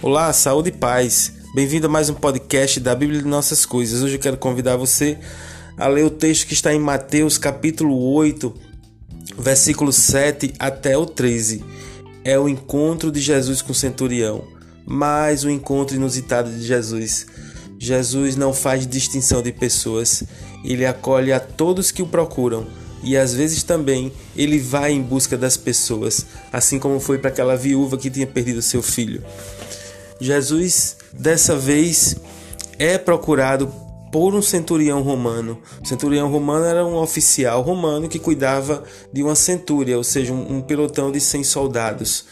Olá, 0.00 0.32
saúde 0.32 0.68
e 0.68 0.72
paz. 0.72 1.32
Bem-vindo 1.52 1.88
a 1.88 1.90
mais 1.90 2.08
um 2.08 2.14
podcast 2.14 2.78
da 2.78 2.94
Bíblia 2.94 3.20
de 3.20 3.26
Nossas 3.26 3.66
Coisas. 3.66 4.00
Hoje 4.00 4.14
eu 4.14 4.20
quero 4.20 4.36
convidar 4.36 4.76
você 4.76 5.18
a 5.76 5.88
ler 5.88 6.04
o 6.04 6.10
texto 6.10 6.46
que 6.46 6.54
está 6.54 6.72
em 6.72 6.78
Mateus, 6.78 7.36
capítulo 7.36 8.12
8, 8.12 8.54
versículo 9.36 9.92
7 9.92 10.54
até 10.56 10.96
o 10.96 11.04
13. 11.04 11.64
É 12.22 12.38
o 12.38 12.48
encontro 12.48 13.10
de 13.10 13.20
Jesus 13.20 13.60
com 13.60 13.72
o 13.72 13.74
centurião, 13.74 14.44
mais 14.86 15.42
um 15.42 15.50
encontro 15.50 15.96
inusitado 15.96 16.48
de 16.48 16.64
Jesus. 16.64 17.26
Jesus 17.76 18.36
não 18.36 18.52
faz 18.52 18.86
distinção 18.86 19.42
de 19.42 19.50
pessoas, 19.50 20.22
ele 20.64 20.86
acolhe 20.86 21.32
a 21.32 21.40
todos 21.40 21.90
que 21.90 22.02
o 22.02 22.06
procuram 22.06 22.68
e 23.02 23.16
às 23.16 23.34
vezes 23.34 23.64
também 23.64 24.12
ele 24.36 24.58
vai 24.58 24.92
em 24.92 25.02
busca 25.02 25.36
das 25.36 25.56
pessoas, 25.56 26.26
assim 26.52 26.78
como 26.78 27.00
foi 27.00 27.18
para 27.18 27.30
aquela 27.30 27.56
viúva 27.56 27.96
que 27.96 28.10
tinha 28.10 28.26
perdido 28.26 28.62
seu 28.62 28.82
filho. 28.82 29.24
Jesus, 30.20 30.96
dessa 31.12 31.56
vez, 31.56 32.16
é 32.78 32.98
procurado 32.98 33.72
por 34.10 34.34
um 34.34 34.42
centurião 34.42 35.02
romano. 35.02 35.58
O 35.82 35.86
centurião 35.86 36.30
romano 36.30 36.64
era 36.64 36.84
um 36.84 36.96
oficial 36.96 37.62
romano 37.62 38.08
que 38.08 38.18
cuidava 38.18 38.82
de 39.12 39.22
uma 39.22 39.34
centúria, 39.34 39.96
ou 39.96 40.04
seja, 40.04 40.32
um, 40.32 40.60
pelotão 40.60 41.12
de 41.12 41.20
100 41.20 41.44
soldados. 41.44 42.24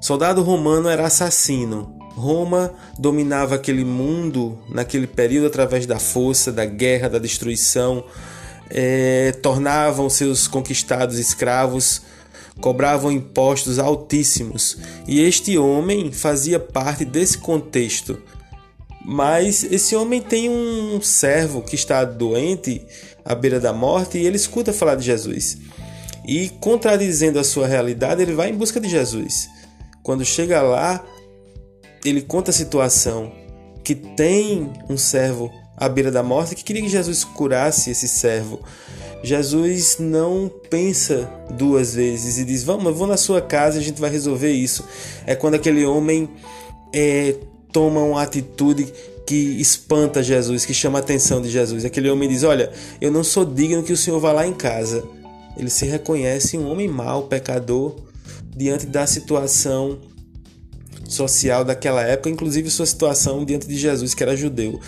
Soldado 0.00 0.42
romano 0.42 0.88
era 0.88 1.06
assassino. 1.06 1.98
Roma 2.14 2.72
dominava 2.98 3.54
aquele 3.54 3.84
mundo 3.84 4.58
naquele 4.68 5.06
período 5.06 5.46
através 5.46 5.86
da 5.86 5.98
força, 5.98 6.52
da 6.52 6.64
guerra, 6.64 7.08
da 7.08 7.18
destruição, 7.18 8.04
é, 8.68 9.32
tornavam 9.42 10.10
seus 10.10 10.46
conquistados 10.46 11.18
escravos, 11.18 12.02
cobravam 12.60 13.10
impostos 13.10 13.78
altíssimos, 13.78 14.78
e 15.06 15.20
este 15.20 15.56
homem 15.58 16.12
fazia 16.12 16.58
parte 16.58 17.04
desse 17.04 17.38
contexto. 17.38 18.18
Mas 19.04 19.64
esse 19.64 19.96
homem 19.96 20.20
tem 20.20 20.48
um 20.48 21.00
servo 21.02 21.62
que 21.62 21.74
está 21.74 22.04
doente 22.04 22.86
à 23.24 23.34
beira 23.34 23.58
da 23.58 23.72
morte 23.72 24.16
e 24.16 24.26
ele 24.26 24.36
escuta 24.36 24.72
falar 24.72 24.94
de 24.94 25.04
Jesus. 25.04 25.58
E 26.24 26.50
contradizendo 26.60 27.38
a 27.38 27.44
sua 27.44 27.66
realidade, 27.66 28.22
ele 28.22 28.32
vai 28.32 28.50
em 28.50 28.54
busca 28.54 28.80
de 28.80 28.88
Jesus. 28.88 29.48
Quando 30.04 30.24
chega 30.24 30.62
lá, 30.62 31.04
ele 32.04 32.22
conta 32.22 32.50
a 32.50 32.54
situação 32.54 33.32
que 33.82 33.94
tem 33.94 34.72
um 34.88 34.96
servo 34.96 35.52
à 35.76 35.88
beira 35.88 36.10
da 36.10 36.22
morte 36.22 36.54
que 36.54 36.62
queria 36.62 36.82
que 36.82 36.88
Jesus 36.88 37.24
curasse 37.24 37.90
esse 37.90 38.06
servo. 38.06 38.60
Jesus 39.22 39.98
não 40.00 40.50
pensa 40.68 41.30
duas 41.50 41.94
vezes 41.94 42.38
e 42.38 42.44
diz: 42.44 42.64
Vamos, 42.64 42.86
eu 42.86 42.94
vou 42.94 43.06
na 43.06 43.16
sua 43.16 43.40
casa 43.40 43.78
e 43.78 43.80
a 43.80 43.84
gente 43.84 44.00
vai 44.00 44.10
resolver 44.10 44.50
isso. 44.50 44.84
É 45.26 45.34
quando 45.34 45.54
aquele 45.54 45.84
homem 45.84 46.28
é, 46.92 47.36
toma 47.72 48.00
uma 48.00 48.22
atitude 48.22 48.92
que 49.26 49.60
espanta 49.60 50.22
Jesus, 50.22 50.64
que 50.64 50.74
chama 50.74 50.98
a 50.98 51.00
atenção 51.00 51.40
de 51.40 51.48
Jesus. 51.48 51.84
Aquele 51.84 52.10
homem 52.10 52.28
diz: 52.28 52.42
Olha, 52.42 52.72
eu 53.00 53.10
não 53.10 53.22
sou 53.22 53.44
digno 53.44 53.82
que 53.82 53.92
o 53.92 53.96
Senhor 53.96 54.18
vá 54.18 54.32
lá 54.32 54.46
em 54.46 54.52
casa. 54.52 55.04
Ele 55.56 55.70
se 55.70 55.84
reconhece 55.84 56.58
um 56.58 56.68
homem 56.68 56.88
mau, 56.88 57.24
pecador, 57.24 57.94
diante 58.56 58.86
da 58.86 59.06
situação 59.06 59.98
social 61.08 61.64
daquela 61.64 62.02
época, 62.02 62.30
inclusive 62.30 62.70
sua 62.70 62.86
situação 62.86 63.44
diante 63.44 63.66
de 63.68 63.76
Jesus, 63.76 64.14
que 64.14 64.22
era 64.22 64.36
judeu. 64.36 64.80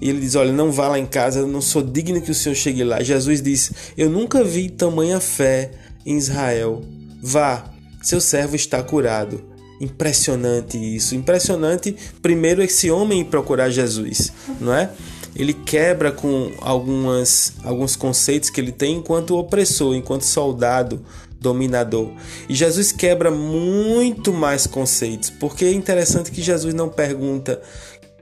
E 0.00 0.08
ele 0.08 0.20
diz: 0.20 0.34
Olha, 0.34 0.52
não 0.52 0.70
vá 0.70 0.88
lá 0.88 0.98
em 0.98 1.06
casa, 1.06 1.40
eu 1.40 1.46
não 1.46 1.60
sou 1.60 1.82
digno 1.82 2.20
que 2.20 2.30
o 2.30 2.34
Senhor 2.34 2.54
chegue 2.54 2.84
lá. 2.84 3.02
Jesus 3.02 3.40
diz: 3.40 3.72
Eu 3.96 4.10
nunca 4.10 4.42
vi 4.44 4.68
tamanha 4.68 5.20
fé 5.20 5.70
em 6.04 6.16
Israel. 6.16 6.82
Vá, 7.22 7.64
seu 8.02 8.20
servo 8.20 8.56
está 8.56 8.82
curado. 8.82 9.42
Impressionante 9.80 10.78
isso. 10.78 11.14
Impressionante, 11.14 11.94
primeiro, 12.22 12.62
esse 12.62 12.90
homem 12.90 13.24
procurar 13.24 13.68
Jesus, 13.68 14.32
não 14.60 14.72
é? 14.72 14.90
Ele 15.34 15.52
quebra 15.52 16.10
com 16.10 16.50
algumas, 16.62 17.52
alguns 17.62 17.94
conceitos 17.94 18.48
que 18.48 18.58
ele 18.58 18.72
tem 18.72 18.96
enquanto 18.96 19.36
opressor, 19.36 19.94
enquanto 19.94 20.22
soldado, 20.22 21.04
dominador. 21.38 22.10
E 22.48 22.54
Jesus 22.54 22.90
quebra 22.90 23.30
muito 23.30 24.32
mais 24.32 24.66
conceitos, 24.66 25.28
porque 25.28 25.66
é 25.66 25.72
interessante 25.72 26.30
que 26.30 26.40
Jesus 26.40 26.72
não 26.72 26.88
pergunta 26.88 27.60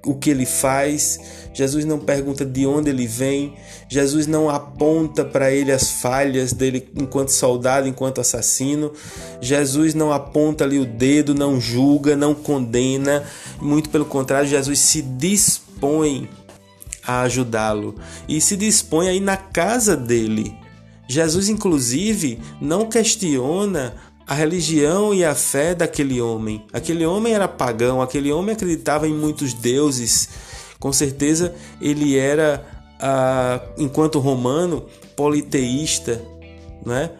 o 0.07 0.15
que 0.15 0.31
ele 0.31 0.47
faz, 0.47 1.19
Jesus 1.53 1.85
não 1.85 1.99
pergunta 1.99 2.45
de 2.45 2.67
onde 2.67 2.91
ele 2.91 3.07
vem, 3.07 3.55
Jesus 3.89 4.27
não 4.27 4.51
aponta 4.51 5.25
para 5.25 5.51
ele 5.51 5.73
as 5.73 5.91
falhas 5.91 6.53
dele 6.53 6.89
enquanto 6.97 7.29
soldado, 7.29 7.89
enquanto 7.89 8.21
assassino, 8.21 8.93
Jesus 9.41 9.95
não 9.95 10.13
aponta 10.13 10.65
ali 10.65 10.79
o 10.79 10.87
dedo, 10.87 11.35
não 11.35 11.61
julga, 11.61 12.17
não 12.17 12.35
condena, 12.35 13.25
muito 13.61 13.89
pelo 13.89 14.05
contrário, 14.05 14.49
Jesus 14.49 14.79
se 14.79 15.03
dispõe 15.03 16.29
a 17.07 17.23
ajudá-lo 17.23 17.95
e 18.29 18.41
se 18.41 18.57
dispõe 18.57 19.09
aí 19.09 19.21
na 19.21 19.37
casa 19.37 19.97
dele. 19.97 20.57
Jesus, 21.07 21.49
inclusive, 21.49 22.41
não 22.61 22.89
questiona 22.89 23.95
a 24.27 24.35
religião 24.35 25.13
e 25.13 25.25
a 25.25 25.35
fé 25.35 25.75
daquele 25.75 26.21
homem. 26.21 26.65
Aquele 26.73 27.05
homem 27.05 27.35
era 27.35 27.47
pagão, 27.47 28.01
aquele 28.01 28.33
homem 28.33 28.55
acreditava 28.55 29.07
em 29.07 29.15
muitos 29.15 29.53
deuses. 29.53 30.29
Com 30.81 30.93
certeza 30.93 31.55
ele 31.81 32.17
era, 32.17 32.65
ah, 33.01 33.61
enquanto 33.77 34.19
romano, 34.19 34.85
politeísta, 35.15 36.23
né? 36.85 37.11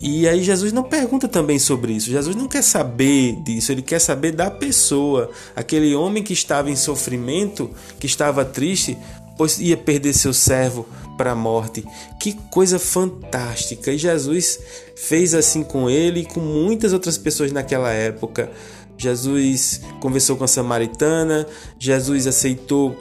E 0.00 0.28
aí 0.28 0.42
Jesus 0.42 0.72
não 0.72 0.82
pergunta 0.82 1.26
também 1.26 1.58
sobre 1.58 1.92
isso. 1.92 2.10
Jesus 2.10 2.36
não 2.36 2.46
quer 2.46 2.62
saber 2.62 3.34
disso, 3.42 3.72
ele 3.72 3.82
quer 3.82 3.98
saber 3.98 4.32
da 4.32 4.50
pessoa. 4.50 5.30
Aquele 5.54 5.94
homem 5.94 6.22
que 6.22 6.34
estava 6.34 6.70
em 6.70 6.76
sofrimento, 6.76 7.70
que 7.98 8.06
estava 8.06 8.44
triste, 8.44 8.96
pois 9.38 9.58
ia 9.58 9.76
perder 9.76 10.12
seu 10.12 10.34
servo 10.34 10.86
para 11.16 11.32
a 11.32 11.34
morte. 11.34 11.84
Que 12.20 12.34
coisa 12.50 12.78
fantástica! 12.78 13.92
E 13.92 13.98
Jesus 13.98 14.58
fez 14.96 15.34
assim 15.34 15.62
com 15.62 15.88
ele 15.88 16.20
e 16.20 16.26
com 16.26 16.40
muitas 16.40 16.92
outras 16.92 17.16
pessoas 17.18 17.52
naquela 17.52 17.92
época. 17.92 18.50
Jesus 18.98 19.80
conversou 20.00 20.36
com 20.36 20.44
a 20.44 20.48
samaritana, 20.48 21.46
Jesus 21.78 22.26
aceitou 22.26 22.96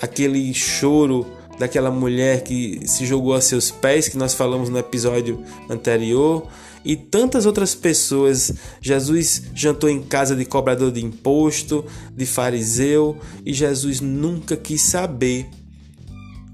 aquele 0.00 0.52
choro 0.52 1.26
daquela 1.58 1.90
mulher 1.90 2.42
que 2.42 2.80
se 2.86 3.04
jogou 3.04 3.34
a 3.34 3.40
seus 3.40 3.70
pés, 3.70 4.08
que 4.08 4.16
nós 4.16 4.32
falamos 4.32 4.70
no 4.70 4.78
episódio 4.78 5.44
anterior, 5.68 6.46
e 6.82 6.96
tantas 6.96 7.44
outras 7.44 7.74
pessoas. 7.74 8.52
Jesus 8.80 9.42
jantou 9.54 9.90
em 9.90 10.02
casa 10.02 10.34
de 10.34 10.46
cobrador 10.46 10.90
de 10.90 11.04
imposto, 11.04 11.84
de 12.16 12.24
fariseu, 12.24 13.18
e 13.44 13.52
Jesus 13.52 14.00
nunca 14.00 14.56
quis 14.56 14.80
saber 14.80 15.46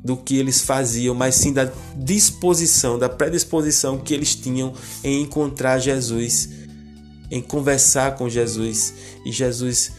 do 0.06 0.16
que 0.16 0.36
eles 0.36 0.62
faziam, 0.62 1.16
mas 1.16 1.34
sim 1.34 1.52
da 1.52 1.68
disposição, 1.96 2.96
da 2.96 3.08
predisposição 3.08 3.98
que 3.98 4.14
eles 4.14 4.36
tinham 4.36 4.72
em 5.02 5.22
encontrar 5.22 5.80
Jesus, 5.80 6.48
em 7.28 7.42
conversar 7.42 8.14
com 8.14 8.28
Jesus. 8.28 8.94
E 9.24 9.32
Jesus, 9.32 9.90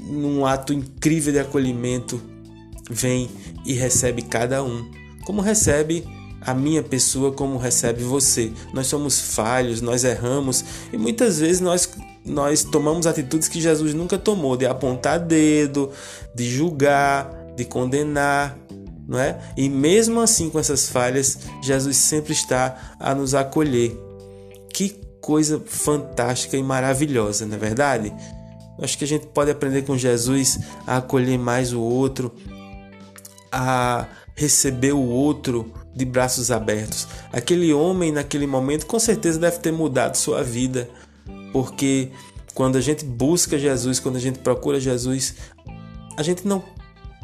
num 0.00 0.46
ato 0.46 0.72
incrível 0.72 1.32
de 1.32 1.40
acolhimento, 1.40 2.22
vem 2.88 3.28
e 3.66 3.72
recebe 3.72 4.22
cada 4.22 4.62
um, 4.62 4.88
como 5.24 5.42
recebe 5.42 6.04
a 6.40 6.54
minha 6.54 6.82
pessoa, 6.82 7.32
como 7.32 7.58
recebe 7.58 8.04
você. 8.04 8.52
Nós 8.72 8.86
somos 8.86 9.18
falhos, 9.18 9.80
nós 9.80 10.04
erramos 10.04 10.64
e 10.92 10.96
muitas 10.96 11.40
vezes 11.40 11.60
nós 11.60 11.90
nós 12.26 12.64
tomamos 12.64 13.06
atitudes 13.06 13.48
que 13.48 13.60
Jesus 13.60 13.92
nunca 13.92 14.16
tomou, 14.16 14.56
de 14.56 14.64
apontar 14.64 15.18
dedo, 15.20 15.90
de 16.34 16.48
julgar, 16.48 17.28
de 17.54 17.64
condenar, 17.64 18.58
não 19.06 19.18
é? 19.18 19.38
E 19.56 19.68
mesmo 19.68 20.20
assim, 20.20 20.50
com 20.50 20.58
essas 20.58 20.88
falhas, 20.88 21.38
Jesus 21.62 21.96
sempre 21.96 22.32
está 22.32 22.96
a 22.98 23.14
nos 23.14 23.34
acolher. 23.34 23.98
Que 24.72 25.00
coisa 25.20 25.62
fantástica 25.64 26.56
e 26.56 26.62
maravilhosa, 26.62 27.46
não 27.46 27.56
é 27.56 27.58
verdade? 27.58 28.12
Acho 28.80 28.98
que 28.98 29.04
a 29.04 29.08
gente 29.08 29.26
pode 29.26 29.50
aprender 29.50 29.82
com 29.82 29.96
Jesus 29.96 30.58
a 30.86 30.96
acolher 30.96 31.38
mais 31.38 31.72
o 31.72 31.80
outro, 31.80 32.32
a 33.50 34.06
receber 34.34 34.92
o 34.92 35.02
outro 35.02 35.72
de 35.94 36.04
braços 36.04 36.50
abertos. 36.50 37.06
Aquele 37.32 37.72
homem, 37.72 38.10
naquele 38.10 38.46
momento, 38.46 38.86
com 38.86 38.98
certeza 38.98 39.38
deve 39.38 39.58
ter 39.58 39.72
mudado 39.72 40.16
sua 40.16 40.42
vida, 40.42 40.90
porque 41.52 42.10
quando 42.52 42.76
a 42.76 42.80
gente 42.80 43.04
busca 43.04 43.58
Jesus, 43.58 44.00
quando 44.00 44.16
a 44.16 44.20
gente 44.20 44.40
procura 44.40 44.80
Jesus, 44.80 45.36
a 46.16 46.22
gente 46.22 46.46
não 46.46 46.62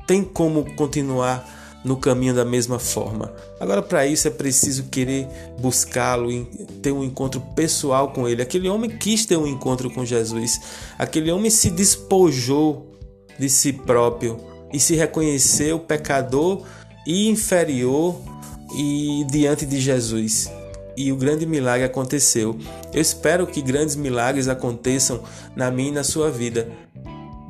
tem 0.06 0.22
como 0.22 0.74
continuar 0.74 1.59
no 1.84 1.96
caminho 1.96 2.34
da 2.34 2.44
mesma 2.44 2.78
forma. 2.78 3.32
Agora, 3.58 3.82
para 3.82 4.06
isso 4.06 4.28
é 4.28 4.30
preciso 4.30 4.84
querer 4.84 5.26
buscá-lo, 5.58 6.30
ter 6.82 6.92
um 6.92 7.02
encontro 7.02 7.40
pessoal 7.54 8.12
com 8.12 8.28
ele. 8.28 8.42
Aquele 8.42 8.68
homem 8.68 8.90
quis 8.90 9.24
ter 9.24 9.36
um 9.36 9.46
encontro 9.46 9.90
com 9.90 10.04
Jesus, 10.04 10.60
aquele 10.98 11.30
homem 11.30 11.50
se 11.50 11.70
despojou 11.70 12.94
de 13.38 13.48
si 13.48 13.72
próprio 13.72 14.38
e 14.72 14.78
se 14.78 14.94
reconheceu 14.94 15.78
pecador 15.78 16.62
e 17.06 17.28
inferior 17.28 18.20
e 18.76 19.24
diante 19.30 19.64
de 19.64 19.80
Jesus. 19.80 20.50
E 20.96 21.10
o 21.10 21.16
grande 21.16 21.46
milagre 21.46 21.86
aconteceu. 21.86 22.58
Eu 22.92 23.00
espero 23.00 23.46
que 23.46 23.62
grandes 23.62 23.96
milagres 23.96 24.48
aconteçam 24.48 25.22
na 25.56 25.70
minha 25.70 25.88
e 25.88 25.94
na 25.94 26.04
sua 26.04 26.30
vida 26.30 26.68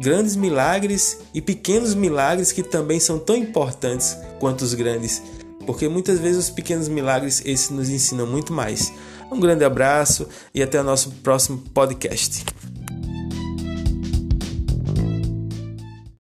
grandes 0.00 0.34
milagres 0.34 1.18
e 1.34 1.42
pequenos 1.42 1.94
milagres 1.94 2.52
que 2.52 2.62
também 2.62 2.98
são 2.98 3.18
tão 3.18 3.36
importantes 3.36 4.16
quanto 4.38 4.62
os 4.62 4.72
grandes, 4.72 5.22
porque 5.66 5.88
muitas 5.88 6.18
vezes 6.18 6.44
os 6.44 6.50
pequenos 6.50 6.88
milagres 6.88 7.42
esses 7.44 7.68
nos 7.68 7.90
ensinam 7.90 8.26
muito 8.26 8.50
mais. 8.50 8.90
Um 9.30 9.38
grande 9.38 9.62
abraço 9.62 10.26
e 10.54 10.62
até 10.62 10.80
o 10.80 10.84
nosso 10.84 11.10
próximo 11.22 11.58
podcast. 11.74 12.44